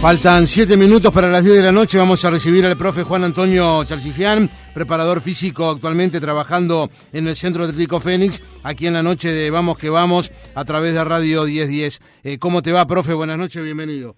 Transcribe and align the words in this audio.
Faltan 0.00 0.46
siete 0.46 0.78
minutos 0.78 1.12
para 1.12 1.28
las 1.28 1.44
10 1.44 1.58
de 1.58 1.62
la 1.62 1.72
noche. 1.72 1.98
Vamos 1.98 2.24
a 2.24 2.30
recibir 2.30 2.64
al 2.64 2.74
profe 2.78 3.02
Juan 3.02 3.22
Antonio 3.22 3.84
Charcifián, 3.84 4.48
preparador 4.72 5.20
físico 5.20 5.68
actualmente 5.68 6.20
trabajando 6.20 6.88
en 7.12 7.28
el 7.28 7.36
Centro 7.36 7.64
Atlético 7.64 8.00
Fénix, 8.00 8.42
aquí 8.64 8.86
en 8.86 8.94
la 8.94 9.02
noche 9.02 9.30
de 9.30 9.50
Vamos 9.50 9.76
que 9.76 9.90
Vamos 9.90 10.32
a 10.54 10.64
través 10.64 10.94
de 10.94 11.04
Radio 11.04 11.44
1010. 11.44 12.00
Eh, 12.24 12.38
¿Cómo 12.38 12.62
te 12.62 12.72
va, 12.72 12.86
profe? 12.86 13.12
Buenas 13.12 13.36
noches, 13.36 13.62
bienvenido. 13.62 14.14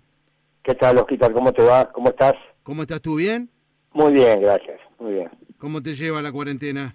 ¿Qué 0.62 0.76
tal, 0.76 0.98
Osquitar? 0.98 1.32
¿Cómo 1.32 1.52
te 1.52 1.62
va? 1.62 1.90
¿Cómo 1.90 2.10
estás? 2.10 2.34
¿Cómo 2.62 2.82
estás 2.82 3.00
tú? 3.00 3.16
¿Bien? 3.16 3.50
Muy 3.92 4.12
bien, 4.12 4.40
gracias. 4.40 4.78
Muy 5.00 5.14
bien. 5.14 5.30
¿Cómo 5.58 5.82
te 5.82 5.94
lleva 5.94 6.22
la 6.22 6.30
cuarentena? 6.30 6.94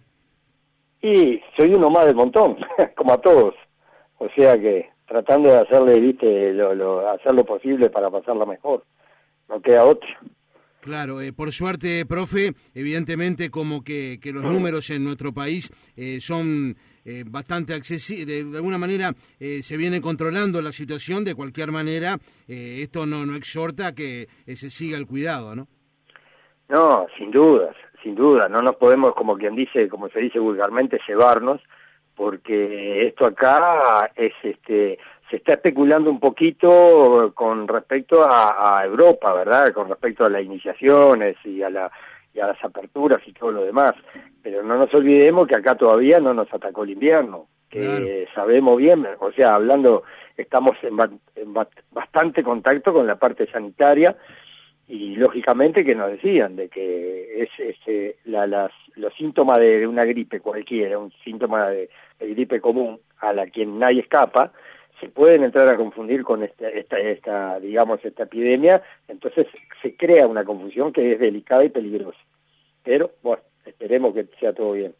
Y 1.01 1.41
soy 1.57 1.73
uno 1.73 1.89
más 1.89 2.05
del 2.05 2.15
montón, 2.15 2.55
como 2.95 3.11
a 3.11 3.17
todos. 3.19 3.53
O 4.19 4.29
sea 4.33 4.57
que 4.57 4.89
tratando 5.07 5.49
de 5.49 5.59
hacerle, 5.59 5.99
viste, 5.99 6.53
lo, 6.53 6.75
lo, 6.75 7.09
hacer 7.09 7.33
lo 7.33 7.45
posible 7.45 7.89
para 7.89 8.09
pasarla 8.09 8.45
mejor. 8.45 8.83
No 9.49 9.61
queda 9.61 9.85
otra. 9.85 10.09
Claro, 10.81 11.21
eh, 11.21 11.33
por 11.33 11.51
suerte, 11.51 12.05
profe, 12.05 12.53
evidentemente 12.73 13.49
como 13.49 13.83
que, 13.83 14.19
que 14.21 14.31
los 14.31 14.43
números 14.43 14.89
en 14.89 15.03
nuestro 15.03 15.33
país 15.33 15.71
eh, 15.95 16.19
son 16.19 16.75
eh, 17.09 17.23
bastante 17.25 17.73
accesibles, 17.73 18.27
de, 18.27 18.43
de, 18.43 18.57
alguna 18.57 18.77
manera 18.77 19.11
eh, 19.39 19.63
se 19.63 19.77
viene 19.77 20.01
controlando 20.01 20.61
la 20.61 20.73
situación, 20.73 21.23
de 21.23 21.35
cualquier 21.35 21.71
manera 21.71 22.17
eh, 22.49 22.79
esto 22.81 23.05
no, 23.05 23.25
no 23.25 23.37
exhorta 23.37 23.87
a 23.87 23.95
que 23.95 24.27
se 24.45 24.69
siga 24.69 24.97
el 24.97 25.07
cuidado, 25.07 25.55
¿no? 25.55 25.67
No, 26.67 27.07
sin 27.17 27.31
dudas, 27.31 27.73
sin 28.03 28.13
duda, 28.13 28.49
no 28.49 28.61
nos 28.61 28.75
podemos, 28.75 29.15
como 29.15 29.37
quien 29.37 29.55
dice, 29.55 29.87
como 29.87 30.09
se 30.09 30.19
dice 30.19 30.37
vulgarmente, 30.39 30.99
cebarnos, 31.07 31.61
porque 32.17 33.07
esto 33.07 33.27
acá 33.27 34.11
es 34.15 34.33
este 34.43 34.99
se 35.29 35.37
está 35.37 35.53
especulando 35.53 36.09
un 36.09 36.19
poquito 36.19 37.31
con 37.35 37.67
respecto 37.67 38.23
a, 38.23 38.79
a, 38.79 38.85
Europa, 38.85 39.33
¿verdad? 39.33 39.73
Con 39.73 39.89
respecto 39.89 40.25
a 40.25 40.29
las 40.29 40.41
iniciaciones 40.41 41.35
y 41.43 41.61
a, 41.61 41.69
la, 41.69 41.91
y 42.33 42.39
a 42.39 42.47
las 42.47 42.63
aperturas 42.63 43.21
y 43.25 43.33
todo 43.33 43.51
lo 43.51 43.63
demás. 43.65 43.93
Pero 44.41 44.63
no 44.63 44.77
nos 44.77 44.93
olvidemos 44.93 45.45
que 45.45 45.57
acá 45.57 45.75
todavía 45.75 46.21
no 46.21 46.33
nos 46.33 46.51
atacó 46.53 46.85
el 46.85 46.91
invierno, 46.91 47.47
que 47.69 47.81
claro. 47.81 48.31
sabemos 48.33 48.77
bien, 48.77 49.05
o 49.19 49.31
sea, 49.33 49.55
hablando, 49.55 50.03
estamos 50.37 50.77
en, 50.81 50.95
ba 50.95 51.09
en 51.35 51.53
ba 51.53 51.67
bastante 51.91 52.41
contacto 52.41 52.93
con 52.93 53.05
la 53.05 53.17
parte 53.17 53.47
sanitaria 53.51 54.15
y 54.87 55.15
lógicamente 55.15 55.83
que 55.83 55.95
nos 55.95 56.11
decían 56.11 56.55
de 56.55 56.69
que 56.69 57.43
es, 57.43 57.49
es 57.59 57.75
eh, 57.87 58.15
la, 58.25 58.47
las, 58.47 58.71
los 58.95 59.13
síntomas 59.15 59.59
de, 59.59 59.85
una 59.85 60.05
gripe 60.05 60.39
cualquiera, 60.39 60.97
un 60.97 61.11
síntoma 61.23 61.69
de, 61.69 61.89
de 62.19 62.27
gripe 62.29 62.61
común 62.61 62.99
a 63.19 63.33
la 63.33 63.47
que 63.47 63.65
nadie 63.65 64.01
escapa, 64.01 64.53
se 64.99 65.09
pueden 65.09 65.43
entrar 65.43 65.67
a 65.67 65.77
confundir 65.77 66.23
con 66.23 66.43
esta, 66.43 66.69
esta, 66.69 66.97
esta, 66.97 67.59
digamos, 67.59 68.03
esta 68.03 68.23
epidemia, 68.23 68.81
entonces 69.07 69.47
se 69.81 69.95
crea 69.95 70.25
una 70.25 70.43
confusión 70.43 70.91
que 70.91 71.13
es 71.13 71.19
delicada 71.19 71.63
y 71.65 71.69
peligrosa. 71.69 72.17
Pero, 72.83 73.11
bueno, 73.21 73.43
esperemos 73.65 74.13
que 74.13 74.25
sea 74.39 74.53
todo 74.53 74.71
bien. 74.71 74.93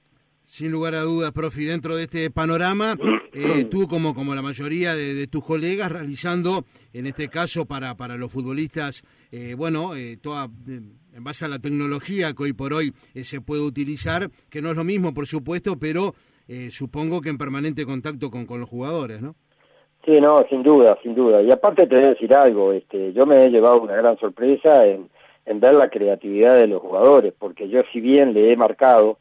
Sin 0.48 0.72
lugar 0.72 0.96
a 0.96 1.02
dudas, 1.02 1.34
profe, 1.34 1.66
dentro 1.66 1.98
de 1.98 2.04
este 2.04 2.32
panorama, 2.32 2.96
eh, 3.34 3.66
tú 3.70 3.86
como, 3.86 4.16
como 4.16 4.34
la 4.34 4.42
mayoría 4.42 4.96
de, 4.96 5.14
de, 5.14 5.28
tus 5.28 5.44
colegas, 5.44 5.92
realizando, 5.92 6.64
en 6.94 7.06
este 7.06 7.28
caso, 7.28 7.66
para, 7.66 7.96
para 7.96 8.16
los 8.16 8.32
futbolistas, 8.32 9.04
eh, 9.30 9.56
bueno, 9.58 9.94
eh, 9.94 10.16
toda, 10.16 10.48
en 10.66 11.22
base 11.22 11.44
a 11.44 11.50
la 11.50 11.60
tecnología 11.60 12.32
que 12.32 12.44
hoy 12.44 12.54
por 12.54 12.74
hoy 12.74 12.94
se 13.14 13.42
puede 13.42 13.62
utilizar, 13.62 14.30
que 14.50 14.62
no 14.62 14.72
es 14.72 14.78
lo 14.78 14.86
mismo, 14.86 15.14
por 15.14 15.28
supuesto, 15.28 15.78
pero 15.78 16.14
supongo 16.70 17.20
que 17.20 17.28
en 17.28 17.38
permanente 17.38 17.86
contacto 17.86 18.32
con, 18.32 18.46
con 18.46 18.62
los 18.62 18.70
jugadores, 18.70 19.22
¿no? 19.22 19.36
Sí, 20.06 20.22
no, 20.22 20.46
sin 20.50 20.64
duda, 20.64 20.98
sin 21.04 21.14
duda. 21.14 21.42
Y 21.42 21.52
aparte 21.52 21.88
te 21.88 21.96
voy 21.96 22.06
a 22.06 22.10
decir 22.12 22.34
algo, 22.34 22.72
este, 22.72 23.12
yo 23.12 23.26
me 23.26 23.44
he 23.44 23.50
llevado 23.50 23.82
una 23.82 23.98
gran 23.98 24.18
sorpresa 24.18 24.86
en, 24.86 25.10
en 25.46 25.60
ver 25.60 25.74
la 25.74 25.90
creatividad 25.90 26.56
de 26.56 26.68
los 26.68 26.82
jugadores, 26.82 27.34
porque 27.38 27.68
yo 27.68 27.82
si 27.92 28.00
bien 28.00 28.34
le 28.34 28.54
he 28.54 28.56
marcado 28.56 29.18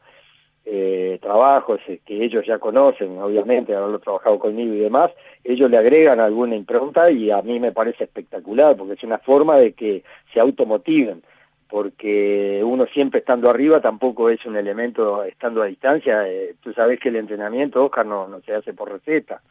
eh, 0.69 1.17
trabajos 1.21 1.79
que 2.05 2.23
ellos 2.25 2.45
ya 2.45 2.59
conocen, 2.59 3.17
obviamente, 3.19 3.73
haberlo 3.73 3.99
trabajado 3.99 4.37
conmigo 4.37 4.73
y 4.73 4.79
demás, 4.79 5.11
ellos 5.43 5.71
le 5.71 5.77
agregan 5.77 6.19
alguna 6.19 6.57
impronta 6.57 7.09
y 7.09 7.31
a 7.31 7.41
mí 7.41 7.57
me 7.59 7.71
parece 7.71 8.03
espectacular, 8.03 8.75
porque 8.75 8.93
es 8.93 9.03
una 9.03 9.17
forma 9.17 9.57
de 9.57 9.71
que 9.71 10.03
se 10.33 10.41
automotiven, 10.41 11.23
porque 11.69 12.61
uno 12.65 12.85
siempre 12.87 13.21
estando 13.21 13.49
arriba 13.49 13.79
tampoco 13.79 14.29
es 14.29 14.45
un 14.45 14.57
elemento 14.57 15.23
estando 15.23 15.61
a 15.61 15.67
distancia, 15.67 16.27
eh, 16.27 16.55
tú 16.61 16.73
sabes 16.73 16.99
que 16.99 17.09
el 17.09 17.15
entrenamiento, 17.15 17.85
Oscar, 17.85 18.05
no, 18.05 18.27
no 18.27 18.41
se 18.41 18.53
hace 18.53 18.73
por 18.73 18.91
receta, 18.91 19.41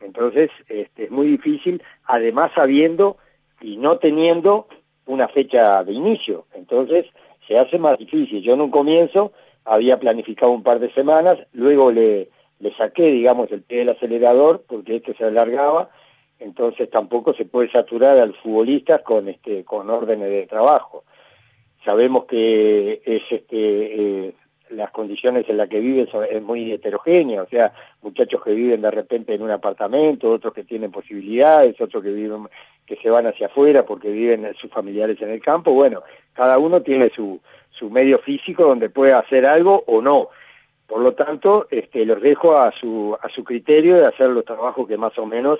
entonces, 0.00 0.50
este, 0.68 1.04
es 1.04 1.10
muy 1.10 1.28
difícil, 1.28 1.82
además 2.04 2.50
sabiendo 2.54 3.16
y 3.60 3.76
no 3.76 3.98
teniendo 3.98 4.66
una 5.06 5.28
fecha 5.28 5.82
de 5.84 5.92
inicio. 5.92 6.46
Entonces, 6.54 7.06
se 7.46 7.56
hace 7.56 7.78
más 7.78 7.98
difícil. 7.98 8.42
Yo 8.42 8.54
en 8.54 8.60
un 8.60 8.70
comienzo 8.70 9.32
había 9.66 9.98
planificado 9.98 10.52
un 10.52 10.62
par 10.62 10.78
de 10.78 10.92
semanas, 10.92 11.38
luego 11.52 11.90
le, 11.90 12.28
le 12.60 12.74
saqué, 12.76 13.10
digamos, 13.10 13.50
el 13.52 13.62
pie 13.62 13.78
del 13.78 13.90
acelerador 13.90 14.64
porque 14.66 14.96
esto 14.96 15.12
se 15.14 15.24
alargaba, 15.24 15.90
entonces 16.38 16.88
tampoco 16.90 17.34
se 17.34 17.44
puede 17.44 17.70
saturar 17.70 18.18
al 18.18 18.34
futbolista 18.34 19.00
con 19.00 19.28
este 19.28 19.64
con 19.64 19.90
órdenes 19.90 20.30
de 20.30 20.46
trabajo. 20.46 21.04
Sabemos 21.84 22.24
que 22.24 23.00
es 23.04 23.22
este 23.30 24.28
eh, 24.28 24.34
las 24.70 24.90
condiciones 24.90 25.48
en 25.48 25.56
las 25.56 25.68
que 25.68 25.80
viven 25.80 26.08
son, 26.08 26.24
es 26.24 26.42
muy 26.42 26.72
heterogénea, 26.72 27.42
o 27.42 27.48
sea, 27.48 27.72
muchachos 28.02 28.42
que 28.42 28.52
viven 28.52 28.82
de 28.82 28.90
repente 28.90 29.34
en 29.34 29.42
un 29.42 29.50
apartamento, 29.50 30.30
otros 30.30 30.52
que 30.52 30.64
tienen 30.64 30.90
posibilidades, 30.90 31.80
otros 31.80 32.02
que 32.02 32.10
viven, 32.10 32.48
que 32.86 32.96
se 32.96 33.10
van 33.10 33.26
hacia 33.26 33.46
afuera 33.46 33.84
porque 33.84 34.10
viven 34.10 34.52
sus 34.60 34.70
familiares 34.70 35.20
en 35.22 35.30
el 35.30 35.40
campo, 35.40 35.72
bueno, 35.72 36.02
cada 36.34 36.58
uno 36.58 36.82
tiene 36.82 37.10
su, 37.10 37.40
su 37.70 37.90
medio 37.90 38.18
físico 38.18 38.64
donde 38.64 38.90
puede 38.90 39.12
hacer 39.12 39.46
algo 39.46 39.84
o 39.86 40.02
no. 40.02 40.28
Por 40.86 41.00
lo 41.00 41.14
tanto, 41.14 41.66
este, 41.70 42.04
los 42.04 42.20
dejo 42.20 42.56
a 42.56 42.72
su, 42.72 43.16
a 43.20 43.28
su 43.28 43.42
criterio 43.42 43.96
de 43.96 44.06
hacer 44.06 44.28
los 44.28 44.44
trabajos 44.44 44.86
que 44.86 44.96
más 44.96 45.16
o 45.18 45.26
menos 45.26 45.58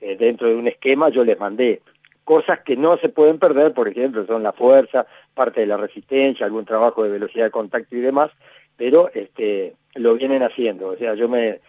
eh, 0.00 0.16
dentro 0.18 0.48
de 0.48 0.54
un 0.54 0.68
esquema 0.68 1.08
yo 1.08 1.24
les 1.24 1.38
mandé 1.38 1.80
cosas 2.26 2.58
que 2.64 2.74
no 2.76 2.96
se 2.98 3.08
pueden 3.08 3.38
perder, 3.38 3.72
por 3.72 3.86
ejemplo, 3.86 4.26
son 4.26 4.42
la 4.42 4.52
fuerza, 4.52 5.06
parte 5.32 5.60
de 5.60 5.66
la 5.68 5.76
resistencia, 5.76 6.44
algún 6.44 6.64
trabajo 6.64 7.04
de 7.04 7.10
velocidad 7.10 7.44
de 7.44 7.50
contacto 7.52 7.94
y 7.94 8.00
demás, 8.00 8.32
pero 8.76 9.10
este 9.14 9.74
lo 9.94 10.14
vienen 10.14 10.42
haciendo. 10.42 10.88
O 10.88 10.96
sea, 10.96 11.14
yo 11.14 11.28
me, 11.28 11.60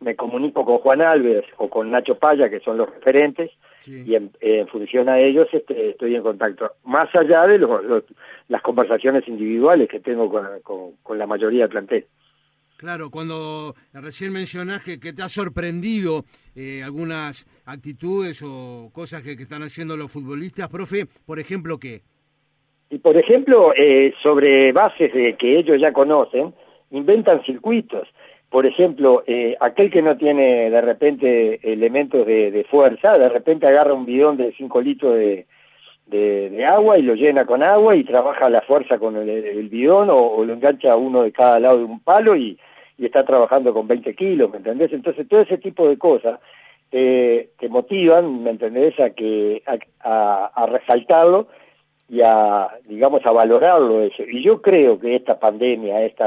me 0.00 0.16
comunico 0.16 0.64
con 0.64 0.78
Juan 0.78 1.00
Alves 1.00 1.44
o 1.58 1.70
con 1.70 1.92
Nacho 1.92 2.16
Paya, 2.16 2.50
que 2.50 2.58
son 2.58 2.76
los 2.76 2.90
referentes, 2.90 3.52
sí. 3.82 4.02
y 4.04 4.16
en, 4.16 4.32
en, 4.40 4.66
función 4.66 5.08
a 5.08 5.20
ellos 5.20 5.46
este, 5.52 5.90
estoy 5.90 6.16
en 6.16 6.24
contacto. 6.24 6.72
Más 6.84 7.06
allá 7.14 7.44
de 7.44 7.58
los, 7.58 7.84
los, 7.84 8.02
las 8.48 8.62
conversaciones 8.62 9.28
individuales 9.28 9.88
que 9.88 10.00
tengo 10.00 10.28
con, 10.28 10.44
con, 10.64 10.96
con 11.04 11.18
la 11.18 11.28
mayoría 11.28 11.62
del 11.62 11.70
plantel. 11.70 12.06
Claro, 12.80 13.10
cuando 13.10 13.74
recién 13.92 14.32
mencionás 14.32 14.82
que, 14.82 14.96
te 14.96 15.22
ha 15.22 15.28
sorprendido 15.28 16.24
eh, 16.56 16.80
algunas 16.82 17.46
actitudes 17.66 18.42
o 18.42 18.88
cosas 18.90 19.22
que, 19.22 19.32
están 19.32 19.60
haciendo 19.62 19.98
los 19.98 20.10
futbolistas, 20.10 20.70
profe, 20.70 21.04
por 21.26 21.38
ejemplo, 21.38 21.76
¿qué? 21.78 22.00
Y 22.88 22.96
por 22.96 23.18
ejemplo, 23.18 23.74
eh, 23.76 24.14
sobre 24.22 24.72
bases 24.72 25.12
de 25.12 25.36
que 25.36 25.58
ellos 25.58 25.78
ya 25.78 25.92
conocen, 25.92 26.54
inventan 26.90 27.44
circuitos. 27.44 28.08
Por 28.48 28.64
ejemplo, 28.64 29.24
eh, 29.26 29.58
aquel 29.60 29.90
que 29.90 30.00
no 30.00 30.16
tiene 30.16 30.70
de 30.70 30.80
repente 30.80 31.60
elementos 31.62 32.26
de, 32.26 32.66
fuerza, 32.70 33.12
de 33.12 33.28
repente 33.28 33.66
agarra 33.66 33.92
un 33.92 34.06
bidón 34.06 34.38
de 34.38 34.54
5 34.56 34.80
litros 34.80 35.16
de, 35.16 35.46
agua 36.66 36.98
y 36.98 37.02
lo 37.02 37.14
llena 37.14 37.44
con 37.44 37.62
agua 37.62 37.94
y 37.94 38.04
trabaja 38.04 38.48
la 38.48 38.62
fuerza 38.62 38.98
con 38.98 39.16
el, 39.16 39.28
el 39.28 39.68
bidón 39.68 40.08
o, 40.08 40.16
o, 40.16 40.44
lo 40.46 40.54
engancha 40.54 40.96
uno 40.96 41.22
de 41.22 41.30
cada 41.30 41.60
lado 41.60 41.78
de 41.78 41.84
un 41.84 42.00
palo 42.00 42.34
y, 42.36 42.58
y 43.00 43.06
está 43.06 43.24
trabajando 43.24 43.72
con 43.72 43.88
20 43.88 44.14
kilos, 44.14 44.50
¿me 44.50 44.58
entendés? 44.58 44.92
Entonces 44.92 45.26
todo 45.26 45.40
ese 45.40 45.56
tipo 45.56 45.88
de 45.88 45.96
cosas 45.96 46.38
eh, 46.92 47.48
te 47.58 47.70
motivan, 47.70 48.42
¿me 48.42 48.50
entendés?, 48.50 49.00
a, 49.00 49.08
que, 49.08 49.62
a, 49.66 49.78
a, 50.00 50.46
a, 50.54 50.66
resaltarlo 50.66 51.48
y 52.10 52.20
a, 52.20 52.68
digamos, 52.86 53.24
a 53.24 53.32
valorarlo 53.32 54.02
eso. 54.02 54.22
Y 54.30 54.42
yo 54.42 54.60
creo 54.60 55.00
que 55.00 55.16
esta 55.16 55.40
pandemia, 55.40 56.04
este 56.04 56.24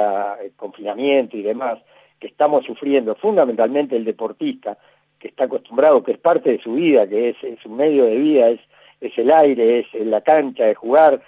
confinamiento 0.55 1.37
y 1.37 1.43
demás, 1.43 1.77
que 2.19 2.25
estamos 2.25 2.65
sufriendo, 2.65 3.13
fundamentalmente 3.13 3.95
el 3.95 4.03
deportista, 4.03 4.75
que 5.19 5.27
está 5.27 5.43
acostumbrado, 5.43 6.01
que 6.01 6.13
es 6.13 6.17
parte 6.17 6.53
de 6.53 6.59
su 6.59 6.73
vida, 6.73 7.07
que 7.07 7.29
es, 7.29 7.43
es 7.43 7.63
un 7.67 7.75
medio 7.75 8.05
de 8.05 8.15
vida, 8.15 8.49
es, 8.49 8.61
es 8.99 9.15
el 9.19 9.31
aire, 9.31 9.81
es 9.81 10.07
la 10.07 10.21
cancha 10.21 10.65
de 10.65 10.73
jugar, 10.73 11.21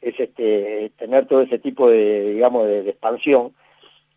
es 0.00 0.14
este 0.20 0.92
tener 0.96 1.26
todo 1.26 1.42
ese 1.42 1.58
tipo 1.58 1.90
de, 1.90 2.34
digamos, 2.34 2.68
de 2.68 2.88
expansión, 2.88 3.52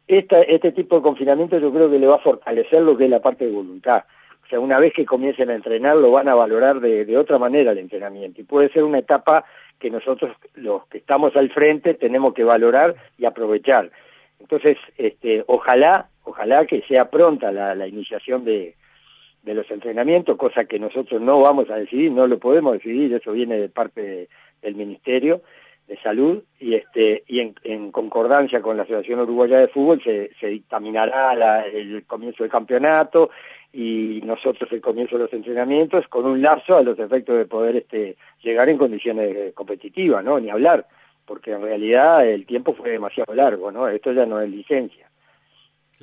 esta, 0.07 0.41
este 0.41 0.71
tipo 0.71 0.97
de 0.97 1.01
confinamiento 1.01 1.57
yo 1.59 1.71
creo 1.71 1.89
que 1.89 1.99
le 1.99 2.07
va 2.07 2.15
a 2.15 2.19
fortalecer 2.19 2.81
lo 2.81 2.97
que 2.97 3.05
es 3.05 3.09
la 3.09 3.21
parte 3.21 3.45
de 3.45 3.51
voluntad. 3.51 4.03
O 4.43 4.47
sea, 4.47 4.59
una 4.59 4.79
vez 4.79 4.93
que 4.93 5.05
comiencen 5.05 5.49
a 5.49 5.55
entrenar, 5.55 5.95
lo 5.95 6.11
van 6.11 6.29
a 6.29 6.35
valorar 6.35 6.79
de, 6.79 7.05
de 7.05 7.17
otra 7.17 7.39
manera 7.39 7.71
el 7.71 7.79
entrenamiento. 7.79 8.41
Y 8.41 8.43
puede 8.43 8.69
ser 8.69 8.83
una 8.83 8.99
etapa 8.99 9.43
que 9.79 9.89
nosotros, 9.89 10.35
los 10.53 10.85
que 10.87 10.99
estamos 10.99 11.35
al 11.35 11.49
frente, 11.49 11.95
tenemos 11.95 12.33
que 12.33 12.43
valorar 12.43 12.95
y 13.17 13.25
aprovechar. 13.25 13.89
Entonces, 14.39 14.77
este, 14.97 15.43
ojalá, 15.47 16.09
ojalá 16.23 16.65
que 16.67 16.81
sea 16.83 17.09
pronta 17.09 17.51
la, 17.51 17.73
la 17.73 17.87
iniciación 17.87 18.45
de, 18.45 18.75
de 19.41 19.53
los 19.55 19.69
entrenamientos, 19.71 20.37
cosa 20.37 20.65
que 20.65 20.77
nosotros 20.77 21.19
no 21.21 21.39
vamos 21.39 21.69
a 21.71 21.77
decidir, 21.77 22.11
no 22.11 22.27
lo 22.27 22.37
podemos 22.37 22.73
decidir, 22.73 23.13
eso 23.13 23.31
viene 23.31 23.57
de 23.57 23.69
parte 23.69 24.29
del 24.61 24.75
Ministerio 24.75 25.41
de 25.87 25.97
Salud 26.01 26.43
y 26.59 26.75
este 26.75 27.23
y 27.27 27.39
en, 27.39 27.91
concordancia 27.91 28.61
con 28.61 28.77
la 28.77 28.83
Asociación 28.83 29.19
Uruguaya 29.19 29.59
de 29.59 29.67
Fútbol 29.67 30.01
se, 30.03 30.31
se 30.39 30.47
dictaminará 30.47 31.65
el 31.67 32.03
comienzo 32.05 32.43
del 32.43 32.51
campeonato 32.51 33.29
y 33.71 34.21
nosotros 34.23 34.71
el 34.71 34.81
comienzo 34.81 35.17
de 35.17 35.23
los 35.23 35.33
entrenamientos 35.33 36.07
con 36.07 36.25
un 36.25 36.41
lazo 36.41 36.77
a 36.77 36.81
los 36.81 36.97
efectos 36.97 37.37
de 37.37 37.45
poder 37.45 37.75
este 37.75 38.15
llegar 38.41 38.69
en 38.69 38.77
condiciones 38.77 39.53
competitivas, 39.53 40.23
¿no? 40.23 40.39
Ni 40.39 40.49
hablar, 40.49 40.87
porque 41.25 41.51
en 41.51 41.61
realidad 41.61 42.25
el 42.25 42.45
tiempo 42.45 42.73
fue 42.73 42.91
demasiado 42.91 43.33
largo, 43.33 43.71
¿no? 43.71 43.87
Esto 43.87 44.13
ya 44.13 44.25
no 44.25 44.39
es 44.39 44.49
licencia. 44.49 45.09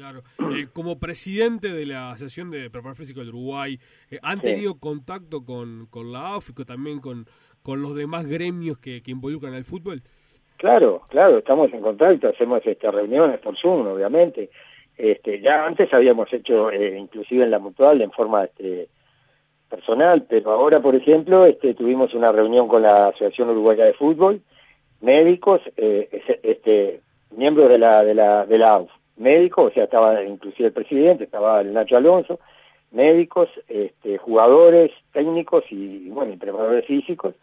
Claro. 0.03 0.23
Eh, 0.57 0.67
como 0.73 0.99
presidente 0.99 1.69
de 1.69 1.87
la 1.87 2.11
Asociación 2.11 2.51
de 2.51 2.69
Preparación 2.71 2.97
Físico 2.97 3.21
del 3.21 3.29
Uruguay, 3.29 3.79
eh, 4.11 4.19
¿han 4.21 4.41
tenido 4.41 4.81
contacto 4.81 5.45
con, 5.45 5.87
con 5.91 6.11
la 6.11 6.35
AUF 6.35 6.51
y 6.51 6.65
también 6.65 6.99
con, 6.99 7.27
con 7.63 7.83
los 7.83 7.95
demás 7.95 8.27
gremios 8.27 8.79
que, 8.79 9.01
que 9.01 9.13
involucran 9.13 9.55
al 9.55 9.63
fútbol? 9.63 10.03
Claro, 10.57 11.03
claro, 11.09 11.39
estamos 11.39 11.73
en 11.73 11.83
contacto, 11.83 12.29
hacemos 12.29 12.63
este, 12.65 12.91
reuniones 12.91 13.39
por 13.39 13.57
Zoom, 13.57 13.87
obviamente. 13.87 14.51
Este, 14.97 15.41
ya 15.41 15.67
antes 15.67 15.93
habíamos 15.95 16.33
hecho, 16.33 16.73
eh, 16.73 16.99
inclusive 16.99 17.45
en 17.45 17.53
la 17.53 17.61
mutual, 17.61 18.03
en 18.03 18.11
forma 18.11 18.43
este, 18.43 18.89
personal, 19.71 20.27
pero 20.29 20.51
ahora, 20.51 20.81
por 20.81 20.97
ejemplo, 20.97 21.47
este, 21.47 21.75
tuvimos 21.75 22.13
una 22.15 22.33
reunión 22.33 22.67
con 22.67 22.83
la 22.83 23.07
Asociación 23.07 23.51
Uruguaya 23.51 23.85
de 23.85 23.95
Fútbol, 23.95 24.43
médicos, 25.01 25.61
eh, 25.77 26.09
este, 26.43 27.03
miembros 27.37 27.69
de 27.69 27.79
la, 27.79 28.03
de 28.03 28.15
la, 28.15 28.47
de 28.47 28.59
la 28.59 28.73
AUF, 28.73 28.91
médicos, 29.17 29.71
o 29.71 29.75
sea, 29.75 29.85
estaba 29.85 30.23
inclusive 30.25 30.69
el 30.69 30.75
presidente, 30.75 31.25
estaba 31.25 31.61
el 31.61 31.73
Nacho 31.73 31.97
Alonso, 31.97 32.41
médicos, 32.91 33.49
este, 33.69 34.19
jugadores, 34.19 34.91
técnicos 35.13 35.65
y, 35.71 36.09
bueno, 36.11 36.37
preparadores 36.39 36.87
físicos, 36.87 37.35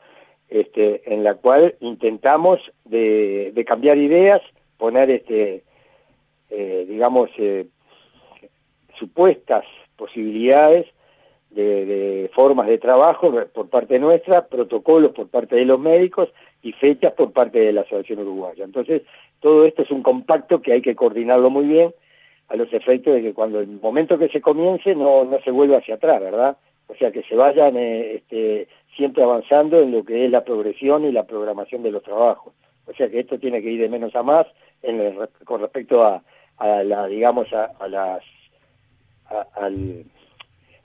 este, 0.47 1.13
en 1.13 1.23
la 1.23 1.35
cual 1.35 1.75
intentamos 1.79 2.59
de, 2.85 3.51
de 3.53 3.65
cambiar 3.65 3.97
ideas, 3.97 4.41
poner, 4.77 5.09
este, 5.11 5.63
eh, 6.49 6.85
digamos, 6.87 7.29
eh, 7.37 7.67
supuestas 8.97 9.65
posibilidades 9.95 10.87
de, 11.51 11.85
de, 11.85 12.31
formas 12.33 12.67
de 12.67 12.77
trabajo 12.77 13.33
por 13.53 13.69
parte 13.69 13.99
nuestra, 13.99 14.47
protocolos 14.47 15.11
por 15.11 15.27
parte 15.29 15.55
de 15.55 15.65
los 15.65 15.79
médicos 15.79 16.29
y 16.61 16.73
fechas 16.73 17.13
por 17.13 17.31
parte 17.31 17.59
de 17.59 17.73
la 17.73 17.81
Asociación 17.81 18.19
Uruguaya. 18.19 18.63
Entonces, 18.63 19.01
todo 19.39 19.65
esto 19.65 19.81
es 19.81 19.91
un 19.91 20.03
compacto 20.03 20.61
que 20.61 20.73
hay 20.73 20.81
que 20.81 20.95
coordinarlo 20.95 21.49
muy 21.49 21.65
bien 21.65 21.93
a 22.49 22.55
los 22.55 22.71
efectos 22.73 23.13
de 23.13 23.21
que 23.21 23.33
cuando 23.33 23.59
el 23.59 23.67
momento 23.67 24.17
que 24.17 24.29
se 24.29 24.41
comience 24.41 24.95
no, 24.95 25.23
no 25.23 25.39
se 25.41 25.51
vuelva 25.51 25.77
hacia 25.77 25.95
atrás, 25.95 26.19
¿verdad? 26.19 26.57
O 26.87 26.95
sea, 26.95 27.11
que 27.11 27.23
se 27.23 27.35
vayan 27.35 27.77
eh, 27.77 28.15
este, 28.15 28.67
siempre 28.95 29.23
avanzando 29.23 29.79
en 29.79 29.91
lo 29.91 30.03
que 30.03 30.25
es 30.25 30.31
la 30.31 30.43
progresión 30.43 31.05
y 31.05 31.11
la 31.11 31.23
programación 31.23 31.83
de 31.83 31.91
los 31.91 32.03
trabajos. 32.03 32.53
O 32.87 32.93
sea, 32.93 33.07
que 33.09 33.19
esto 33.19 33.37
tiene 33.37 33.61
que 33.61 33.69
ir 33.69 33.79
de 33.79 33.89
menos 33.89 34.15
a 34.15 34.23
más 34.23 34.47
en 34.81 35.15
con 35.45 35.61
respecto 35.61 36.01
a, 36.01 36.23
a 36.57 36.83
la, 36.83 37.05
digamos, 37.07 37.51
a, 37.53 37.65
a 37.79 37.87
las, 37.87 38.23
al, 39.55 40.05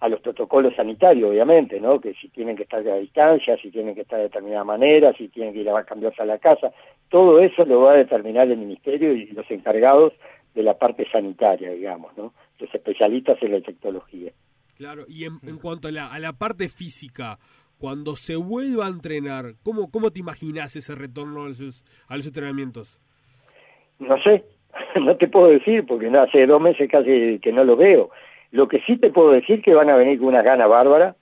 a 0.04 0.08
los 0.10 0.20
protocolos 0.20 0.74
sanitarios, 0.76 1.30
obviamente, 1.30 1.80
¿no? 1.80 1.98
Que 1.98 2.12
si 2.12 2.28
tienen 2.28 2.56
que 2.56 2.64
estar 2.64 2.86
a 2.86 2.96
distancia, 2.96 3.56
si 3.56 3.70
tienen 3.70 3.94
que 3.94 4.02
estar 4.02 4.18
de 4.18 4.24
determinada 4.24 4.62
manera, 4.62 5.14
si 5.16 5.28
tienen 5.28 5.54
que 5.54 5.60
ir 5.60 5.70
a 5.70 5.82
cambiarse 5.84 6.20
a 6.20 6.26
la 6.26 6.36
casa, 6.36 6.72
todo 7.08 7.40
eso 7.40 7.64
lo 7.64 7.80
va 7.80 7.92
a 7.92 7.96
determinar 7.96 8.50
el 8.50 8.58
Ministerio 8.58 9.14
y 9.14 9.28
los 9.28 9.50
encargados 9.50 10.12
de 10.54 10.62
la 10.62 10.76
parte 10.76 11.08
sanitaria, 11.10 11.70
digamos, 11.70 12.14
¿no? 12.18 12.34
Los 12.58 12.74
especialistas 12.74 13.38
en 13.40 13.52
la 13.52 13.56
infectología. 13.56 14.30
Claro, 14.76 15.04
y 15.08 15.24
en, 15.24 15.38
cuanto 15.56 15.88
a 15.88 15.90
la, 15.90 16.12
a 16.12 16.18
la 16.18 16.34
parte 16.34 16.68
física, 16.68 17.38
cuando 17.78 18.14
se 18.14 18.36
vuelva 18.36 18.84
a 18.84 18.90
entrenar, 18.90 19.54
¿cómo, 19.62 19.90
cómo 19.90 20.10
te 20.10 20.20
imaginas 20.20 20.76
ese 20.76 20.94
retorno 20.94 21.44
a 21.44 21.48
los, 21.48 21.82
a 22.08 22.16
los 22.18 22.26
entrenamientos? 22.26 23.00
No 23.98 24.20
sé, 24.22 24.44
no 25.00 25.16
te 25.16 25.28
puedo 25.28 25.46
decir, 25.46 25.86
porque 25.86 26.10
no, 26.10 26.20
hace 26.20 26.44
dos 26.44 26.60
meses 26.60 26.90
casi 26.90 27.38
que 27.38 27.52
no 27.52 27.64
lo 27.64 27.74
veo. 27.74 28.10
Lo 28.54 28.68
que 28.68 28.78
sí 28.82 28.96
te 28.98 29.10
puedo 29.10 29.32
decir 29.32 29.62
que 29.62 29.74
van 29.74 29.90
a 29.90 29.96
venir 29.96 30.20
con 30.20 30.28
una 30.28 30.40
gana 30.40 30.68
bárbara, 30.68 31.16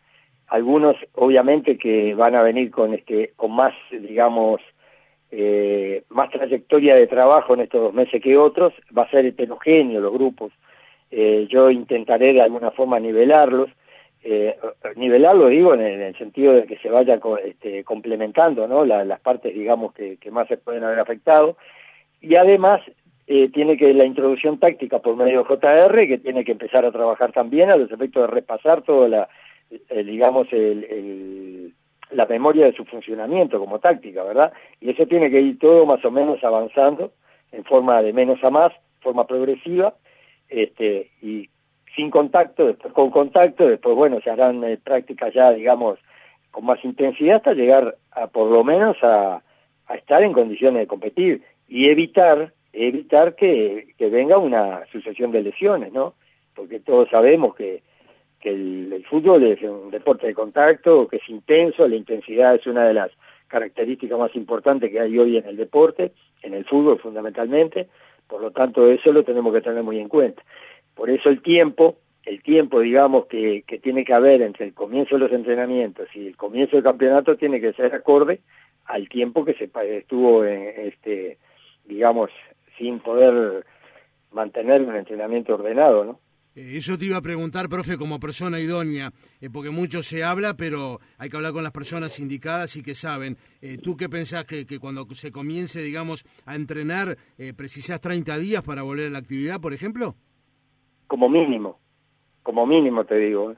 algunos 0.49 0.97
obviamente 1.15 1.79
que 1.79 2.15
van 2.15 2.35
a 2.35 2.43
venir 2.43 2.71
con 2.71 2.93
este 2.93 3.33
con 3.37 3.53
más 3.53 3.73
digamos 3.91 4.61
eh, 5.31 6.03
más 6.11 6.29
trayectoria 6.29 6.95
de 6.95 7.07
trabajo 7.07 7.55
en 7.55 7.61
estos 7.61 7.81
dos 7.81 7.95
meses 7.95 8.23
que 8.23 8.37
otros, 8.37 8.75
va 8.97 9.05
a 9.05 9.11
ser 9.11 9.25
heterogéneo 9.25 9.99
los 10.03 10.13
grupos. 10.13 10.53
Eh, 11.11 11.47
yo 11.49 11.71
intentaré 11.71 12.35
de 12.35 12.43
alguna 12.43 12.71
forma 12.71 13.01
nivelarlos, 13.01 13.71
eh, 14.23 14.55
nivelarlo 14.97 15.47
digo 15.47 15.73
en 15.73 15.81
el, 15.81 16.15
sentido 16.19 16.53
de 16.53 16.65
que 16.65 16.77
se 16.81 16.91
vaya 16.91 17.19
este, 17.47 17.83
complementando 17.83 18.69
¿no? 18.69 18.85
las 18.85 19.21
partes 19.21 19.55
digamos 19.55 19.95
que, 19.95 20.19
más 20.31 20.49
se 20.49 20.59
pueden 20.59 20.85
haber 20.85 21.01
afectado 21.01 21.57
y 22.21 22.37
además 22.37 22.83
eh, 23.27 23.49
tiene 23.51 23.77
que 23.77 23.93
la 23.95 24.05
introducción 24.05 24.59
táctica 24.59 24.99
por 24.99 25.17
medio 25.17 25.45
de 25.45 25.57
JR 25.57 26.07
que 26.07 26.19
tiene 26.19 26.45
que 26.45 26.53
empezar 26.53 26.85
a 26.85 26.93
trabajar 26.93 27.33
también 27.33 27.71
a 27.71 27.77
los 27.77 27.91
efectos 27.91 28.23
de 28.23 28.29
repasar 28.29 28.83
toda 28.83 29.09
la 29.09 29.29
digamos 29.89 30.53
el, 30.53 30.85
el 30.85 31.75
la 32.13 32.27
memoria 32.27 32.67
de 32.67 32.75
su 32.75 32.85
funcionamiento 32.85 33.59
como 33.59 33.79
táctica, 33.79 34.23
¿verdad? 34.23 34.53
Y 34.81 34.91
eso 34.91 35.07
tiene 35.07 35.31
que 35.31 35.41
ir 35.41 35.59
todo 35.59 35.87
más 35.87 36.05
o 36.05 36.11
menos 36.11 36.43
avanzando 36.45 37.13
en 37.51 37.65
forma 37.65 38.03
de 38.03 38.13
menos 38.13 38.43
a 38.45 38.51
más, 38.51 38.73
forma 39.01 39.27
progresiva, 39.27 39.95
este, 40.49 41.11
y 41.21 41.49
sin 41.95 42.11
contacto, 42.11 42.67
después 42.67 42.93
con 42.95 43.11
contacto, 43.11 43.67
después, 43.67 43.95
bueno, 43.95 44.21
se 44.23 44.31
harán 44.31 44.65
eh, 44.65 44.79
prácticas 44.83 45.35
ya, 45.35 45.51
digamos, 45.53 45.99
con 46.51 46.65
más 46.65 46.83
intensidad 46.85 47.37
hasta 47.37 47.55
llegar 47.55 47.97
a, 48.11 48.27
por 48.29 48.51
lo 48.51 48.65
menos, 48.65 48.97
a, 49.03 49.43
a 49.87 49.95
estar 49.95 50.23
en 50.23 50.33
condiciones 50.33 50.81
de 50.81 50.87
competir 50.87 51.43
y 51.69 51.91
evitar, 51.91 52.53
evitar 52.73 53.35
que, 53.35 53.95
que 53.99 54.09
venga 54.09 54.39
una 54.39 54.85
sucesión 54.91 55.31
de 55.33 55.43
lesiones, 55.43 55.93
¿no? 55.93 56.15
Porque 56.55 56.81
todos 56.81 57.09
sabemos 57.11 57.55
que 57.55 57.83
que 58.43 58.51
el, 58.51 59.05
fútbol 59.09 59.45
es 59.45 59.63
un 59.63 59.91
deporte 59.91 60.27
de 60.27 60.35
contacto, 60.35 61.07
que 61.07 61.17
es 61.17 61.29
intenso, 61.29 61.87
la 61.87 61.97
intensidad 61.97 62.57
es 62.57 62.67
una 62.67 62.85
de 62.85 62.95
las 62.95 63.11
características 63.47 64.19
más 64.19 64.35
importantes 64.35 64.91
que 64.91 65.01
hay 65.01 65.17
hoy 65.17 65.37
en 65.37 65.47
el 65.47 65.57
deporte, 65.57 66.13
en 66.43 66.55
el 66.55 66.65
fútbol 66.65 66.99
fundamentalmente, 66.99 67.89
por 68.27 68.41
lo 68.41 68.51
tanto 68.51 68.87
eso 68.87 69.13
lo 69.13 69.23
tenemos 69.23 69.55
que 69.55 69.61
tener 69.61 69.83
muy 69.83 70.01
en 70.01 70.09
cuenta. 70.09 70.43
Por 70.95 71.09
eso 71.09 71.29
el 71.29 71.41
tiempo, 71.41 71.99
el 72.25 72.43
tiempo 72.43 72.81
digamos 72.81 73.27
que, 73.27 73.63
que 73.67 73.79
tiene 73.79 74.05
que 74.05 74.15
haber 74.15 74.43
entre 74.43 74.67
el 74.67 74.75
comienzo 74.75 75.15
de 75.15 75.21
los 75.21 75.33
entrenamientos 75.33 76.09
y 76.15 76.27
el 76.27 76.37
comienzo 76.37 76.77
del 76.77 76.85
campeonato 76.85 77.37
tiene 77.37 77.61
que 77.61 77.73
ser 77.75 77.95
acorde 77.95 78.41
al 78.87 79.09
tiempo 79.09 79.45
que 79.45 79.55
se 79.55 79.71
estuvo 79.99 80.45
en 80.45 80.89
este 80.89 81.39
digamos 81.85 82.31
sin 82.79 83.01
poder 83.01 83.65
mantener 84.33 84.83
un 84.83 84.97
entrenamiento 84.97 85.55
ordenado, 85.55 86.05
¿no? 86.05 86.21
Eh, 86.55 86.75
eso 86.77 86.99
te 86.99 87.07
iba 87.07 87.17
a 87.17 87.23
preguntar, 87.23 87.69
profe, 87.69 87.97
como 87.97 88.21
persona 88.21 88.61
idónea, 88.61 89.11
eh, 89.41 89.49
porque 89.51 89.71
mucho 89.71 90.03
se 90.03 90.23
habla, 90.23 90.55
pero 90.55 91.01
hay 91.19 91.31
que 91.31 91.37
hablar 91.37 91.53
con 91.53 91.63
las 91.63 91.73
personas 91.73 92.19
indicadas 92.21 92.77
y 92.77 92.83
que 92.83 92.95
saben. 92.95 93.39
Eh, 93.63 93.79
¿Tú 93.83 93.97
qué 93.97 94.09
pensás 94.09 94.45
que, 94.45 94.67
cuando 94.79 95.07
se 95.13 95.33
comience, 95.33 95.81
digamos, 95.81 96.25
a 96.45 96.55
entrenar, 96.55 97.17
precisás 97.57 98.01
30 98.01 98.37
días 98.39 98.63
para 98.63 98.83
volver 98.83 99.07
a 99.07 99.11
la 99.11 99.19
actividad, 99.19 99.61
por 99.61 99.73
ejemplo? 99.73 100.15
Como 101.07 101.29
mínimo, 101.29 101.79
como 102.43 102.67
mínimo 102.67 103.05
te 103.05 103.17
digo. 103.17 103.55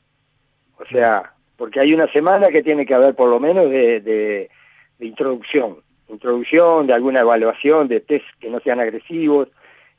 O 0.78 0.84
sea, 0.90 1.34
porque 1.56 1.80
hay 1.80 1.92
una 1.92 2.10
semana 2.12 2.48
que 2.48 2.62
tiene 2.62 2.86
que 2.86 2.94
haber 2.94 3.14
por 3.14 3.28
lo 3.28 3.40
menos 3.40 3.70
de, 3.70 4.00
de 4.00 5.06
introducción, 5.06 5.78
introducción, 6.08 6.86
de 6.86 6.94
alguna 6.94 7.20
evaluación, 7.20 7.88
de 7.88 8.00
test 8.00 8.26
que 8.40 8.50
no 8.50 8.60
sean 8.60 8.80
agresivos, 8.80 9.48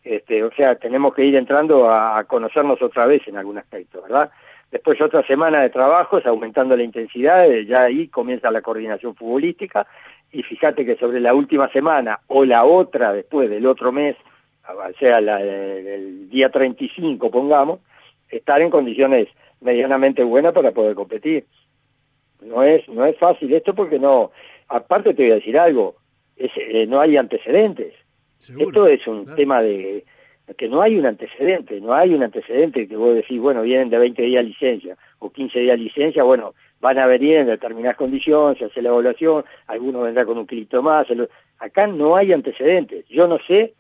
este, 0.03 0.43
o 0.43 0.51
sea, 0.51 0.75
tenemos 0.75 1.13
que 1.15 1.25
ir 1.25 1.35
entrando 1.35 1.89
a, 1.89 2.23
conocernos 2.25 2.81
otra 2.81 3.07
vez 3.07 3.27
en 3.27 3.37
algún 3.37 3.57
aspecto, 3.57 4.03
¿verdad? 4.03 4.29
Después 4.71 5.01
otra 5.01 5.25
semana 5.25 5.61
de 5.61 5.69
trabajos, 5.69 6.25
aumentando 6.25 6.77
la 6.77 6.83
intensidad, 6.83 7.49
eh, 7.49 7.65
ya 7.65 7.83
ahí 7.83 8.07
comienza 8.07 8.51
la 8.51 8.61
coordinación 8.61 9.15
futbolística, 9.15 9.87
y 10.31 10.43
fíjate 10.43 10.85
que 10.85 10.95
sobre 10.97 11.19
la 11.19 11.33
última 11.33 11.69
semana 11.69 12.19
o 12.27 12.45
la 12.45 12.65
otra 12.65 13.13
después 13.13 13.49
del 13.49 13.65
otro 13.65 13.91
mes, 13.91 14.15
sea, 14.99 15.21
la, 15.21 15.41
el 15.41 16.29
día 16.29 16.49
35, 16.49 17.31
pongamos, 17.31 17.79
estar 18.29 18.61
en 18.61 18.69
condiciones 18.69 19.27
medianamente 19.61 20.23
buenas 20.23 20.53
para 20.53 20.71
poder 20.71 20.95
competir. 20.95 21.45
No 22.41 22.63
es, 22.63 22.87
no 22.89 23.05
es 23.05 23.17
fácil 23.17 23.53
esto 23.53 23.73
porque 23.73 23.97
no, 23.97 24.31
aparte 24.67 25.13
te 25.13 25.23
voy 25.23 25.31
a 25.31 25.35
decir 25.35 25.57
algo, 25.57 25.95
es, 26.35 26.51
eh, 26.57 26.85
no 26.87 26.99
hay 26.99 27.17
antecedentes. 27.17 27.93
Esto 28.57 28.87
es 28.87 29.05
un 29.07 29.33
tema 29.35 29.61
de 29.61 30.03
que 30.57 30.67
no 30.67 30.81
hay 30.81 30.95
un 30.97 31.05
antecedente, 31.05 31.81
no 31.81 31.93
hay 31.93 32.13
un 32.13 32.21
antecedente 32.21 32.87
que 32.87 32.95
vos 32.95 33.15
decís, 33.15 33.39
bueno, 33.39 33.63
vienen 33.63 33.89
de 33.89 33.97
20 33.97 34.21
días 34.21 34.45
licencia 34.45 34.95
o 35.17 35.31
15 35.31 35.59
días 35.59 35.79
licencia, 35.79 36.23
bueno, 36.23 36.53
van 36.79 36.99
a 36.99 37.07
venir 37.07 37.37
en 37.37 37.47
determinadas 37.47 37.97
condiciones, 37.97 38.59
se 38.59 38.65
hace 38.65 38.81
la 38.81 38.89
evaluación, 38.89 39.43
algunos 39.65 40.03
vendrán 40.03 40.27
con 40.27 40.37
un 40.37 40.45
kilito 40.45 40.83
más, 40.83 41.07
acá 41.57 41.87
no 41.87 42.15
hay 42.15 42.31
antecedentes, 42.31 43.07
yo 43.09 43.27
no 43.27 43.39
sé, 43.47 43.73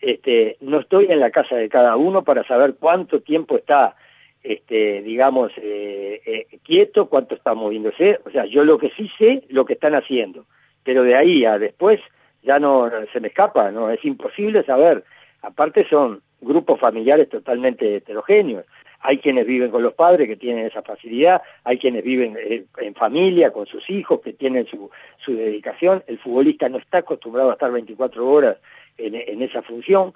este, 0.00 0.58
no 0.60 0.80
estoy 0.80 1.06
en 1.08 1.20
la 1.20 1.30
casa 1.30 1.56
de 1.56 1.70
cada 1.70 1.96
uno 1.96 2.22
para 2.22 2.44
saber 2.46 2.74
cuánto 2.78 3.20
tiempo 3.20 3.56
está 3.56 3.96
este, 4.42 5.02
digamos, 5.02 5.52
eh, 5.56 6.20
eh, 6.24 6.58
quieto, 6.64 7.08
cuánto 7.08 7.34
está 7.34 7.54
moviéndose. 7.54 8.18
O 8.24 8.30
sea, 8.30 8.46
yo 8.46 8.64
lo 8.64 8.78
que 8.78 8.90
sí 8.90 9.10
sé, 9.18 9.44
lo 9.48 9.64
que 9.64 9.74
están 9.74 9.94
haciendo. 9.94 10.46
Pero 10.82 11.02
de 11.02 11.14
ahí 11.14 11.44
a 11.44 11.58
después 11.58 12.00
ya 12.42 12.58
no 12.58 12.90
se 13.12 13.20
me 13.20 13.28
escapa, 13.28 13.70
no 13.70 13.90
es 13.90 14.04
imposible 14.04 14.64
saber. 14.64 15.04
Aparte 15.42 15.86
son 15.88 16.22
grupos 16.40 16.80
familiares 16.80 17.28
totalmente 17.28 17.96
heterogéneos. 17.96 18.64
Hay 19.02 19.18
quienes 19.18 19.46
viven 19.46 19.70
con 19.70 19.82
los 19.82 19.94
padres 19.94 20.28
que 20.28 20.36
tienen 20.36 20.66
esa 20.66 20.82
facilidad, 20.82 21.40
hay 21.64 21.78
quienes 21.78 22.04
viven 22.04 22.36
eh, 22.38 22.64
en 22.78 22.94
familia 22.94 23.50
con 23.50 23.66
sus 23.66 23.88
hijos 23.88 24.20
que 24.20 24.34
tienen 24.34 24.66
su, 24.66 24.90
su 25.24 25.34
dedicación. 25.34 26.02
El 26.06 26.18
futbolista 26.18 26.68
no 26.68 26.78
está 26.78 26.98
acostumbrado 26.98 27.50
a 27.50 27.54
estar 27.54 27.72
24 27.72 28.26
horas 28.28 28.58
en, 28.98 29.14
en 29.14 29.42
esa 29.42 29.62
función. 29.62 30.12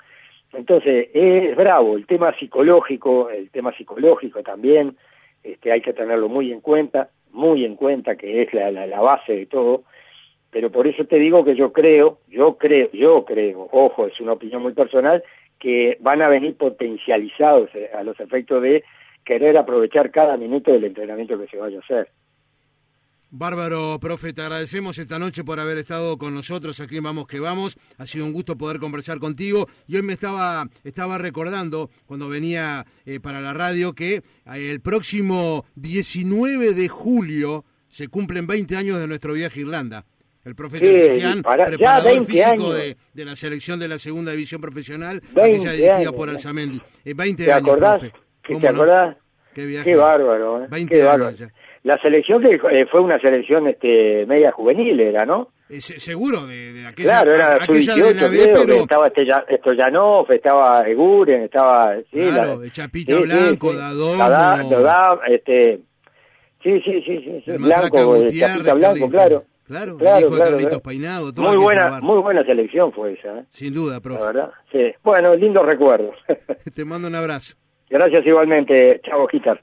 Entonces, 0.57 1.09
es 1.13 1.57
bravo 1.57 1.97
el 1.97 2.07
tema 2.07 2.37
psicológico, 2.39 3.31
el 3.31 3.51
tema 3.51 3.77
psicológico 3.77 4.43
también, 4.43 4.97
este, 5.43 5.73
hay 5.73 5.81
que 5.81 5.93
tenerlo 5.93 6.29
muy 6.29 6.53
en 6.53 6.61
cuenta, 6.61 7.11
muy 7.33 7.65
en 7.65 7.77
cuenta 7.77 8.17
que 8.17 8.43
es 8.43 8.55
la, 8.55 8.71
la, 8.71 9.01
base 9.01 9.35
de 9.35 9.47
todo, 9.47 9.83
pero 10.51 10.71
por 10.71 10.87
eso 10.87 11.05
te 11.05 11.19
digo 11.19 11.45
que 11.45 11.55
yo 11.55 11.73
creo, 11.73 12.19
yo 12.29 12.57
creo, 12.57 12.91
yo 12.93 13.25
creo, 13.25 13.69
ojo, 13.73 14.07
es 14.07 14.21
una 14.21 14.33
opinión 14.33 14.63
muy 14.63 14.73
personal, 14.73 15.23
que 15.59 15.99
van 16.01 16.23
a 16.23 16.29
venir 16.29 16.57
potencializados 16.57 17.71
eh, 17.75 17.91
a 17.95 18.03
los 18.03 18.19
efectos 18.21 18.63
de 18.63 18.85
querer 19.25 19.59
aprovechar 19.59 20.11
cada 20.11 20.37
minuto 20.37 20.73
del 20.73 20.85
entrenamiento 20.85 21.39
que 21.39 21.49
se 21.49 21.57
vaya 21.57 21.79
a 21.79 21.81
hacer. 21.81 22.09
Bárbaro, 23.37 23.99
profe, 23.99 24.33
te 24.33 24.43
agradecemos 24.43 24.97
esta 24.97 25.19
noche 25.19 25.43
por 25.43 25.59
haber 25.59 25.77
estado 25.79 26.17
con 26.19 26.37
nosotros 26.37 26.79
aquí 26.79 26.99
en 26.99 27.03
Vamos 27.03 27.27
que 27.27 27.41
Vamos. 27.41 27.77
Ha 27.99 28.07
sido 28.07 28.27
un 28.27 28.33
gusto 28.33 28.57
poder 28.57 28.79
conversar 28.79 29.19
contigo. 29.19 29.67
Y 29.89 29.97
hoy 29.97 30.03
me 30.03 30.13
estaba, 30.13 30.69
estaba 30.85 31.19
recordando, 31.19 31.91
cuando 32.07 32.29
venía 32.29 32.87
eh, 33.05 33.19
para 33.19 33.41
la 33.41 33.53
radio, 33.53 33.93
que 33.93 34.15
eh, 34.15 34.23
el 34.71 34.81
próximo 34.81 35.65
19 35.75 36.75
de 36.75 36.87
julio 36.87 37.65
se 37.89 38.07
cumplen 38.07 38.47
20 38.47 38.77
años 38.77 39.01
de 39.01 39.09
nuestro 39.09 39.33
viaje 39.33 39.59
a 39.59 39.63
Irlanda. 39.63 40.05
El 40.45 40.55
profe 40.55 40.79
sí, 40.79 41.21
preparador 41.33 42.27
físico 42.27 42.73
de, 42.73 42.97
de, 43.15 43.25
la 43.25 43.35
selección 43.35 43.81
de 43.81 43.89
la 43.89 43.99
segunda 43.99 44.31
división 44.31 44.61
profesional, 44.61 45.21
aquella 45.33 45.73
dirigida 45.73 46.13
por 46.13 46.31
Alzamendi. 46.31 46.81
Eh, 47.05 47.15
20 47.15 47.45
¿Te 47.45 47.53
años, 47.53 47.69
acordás? 47.69 48.01
profe. 48.01 48.61
¿Te 48.61 48.69
acordás? 48.69 49.17
Qué, 49.55 49.67
viaje. 49.67 49.91
Qué 49.91 49.97
bárbaro. 49.97 50.63
¿eh? 50.63 50.69
20 50.71 50.95
Qué 50.95 51.03
años 51.03 51.11
bárbaro. 51.11 51.37
ya. 51.37 51.53
La 51.85 51.99
selección 51.99 52.43
que 52.43 52.59
eh, 52.73 52.87
fue 52.91 53.01
una 53.01 53.19
selección 53.21 53.69
este 53.69 54.25
media 54.27 54.51
juvenil 54.53 54.99
era, 54.99 55.25
¿no? 55.27 55.51
Eh, 55.69 55.81
se- 55.81 56.01
seguro, 56.01 56.47
de, 56.47 56.73
de 56.73 56.87
aquella, 56.87 57.09
Claro, 57.23 57.35
era 57.35 57.55
aquella 57.55 57.95
18, 57.95 58.07
de 58.07 58.15
la 58.15 58.29
B, 58.29 58.37
creo, 58.43 58.55
pero 58.65 58.75
estaba 58.81 59.07
Estella- 59.09 59.45
Stoyanov, 59.59 60.33
estaba 60.33 60.81
Eguren, 60.89 61.43
estaba... 61.43 61.95
Sí, 62.11 62.21
claro, 62.21 62.63
la- 62.63 62.71
Chapita 62.71 63.21
Blanco, 63.21 63.75
Dadón, 63.75 64.19
Dadá- 64.19 64.69
Dadá, 64.69 65.21
este... 65.29 65.81
Sí, 66.63 66.81
sí, 66.81 67.03
sí, 67.05 67.19
sí, 67.23 67.43
sí, 67.45 67.53
Blanco, 67.59 68.17
eh, 68.17 68.33
Chapita 68.39 68.75
Blanco, 68.75 69.11
claro. 69.11 69.45
Claro, 69.67 69.97
Claro, 69.97 70.29
el 70.29 70.35
claro, 70.35 70.83
Muy 71.37 71.57
buena, 71.57 72.01
muy 72.03 72.21
buena 72.21 72.45
selección 72.45 72.93
fue 72.93 73.15
esa, 73.15 73.39
¿eh? 73.41 73.45
Sin 73.49 73.73
duda, 73.73 73.95
la 73.95 74.01
profe. 74.01 74.27
verdad. 74.27 74.51
Sí. 74.71 74.93
Bueno, 75.03 75.35
lindo 75.37 75.63
recuerdo. 75.63 76.13
Te 76.75 76.85
mando 76.85 77.09
un 77.09 77.15
abrazo. 77.15 77.57
Gracias 77.89 78.27
igualmente. 78.27 79.01
Chavo, 79.05 79.27
Gitar. 79.29 79.63